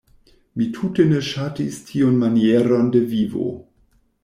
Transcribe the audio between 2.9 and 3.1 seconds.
de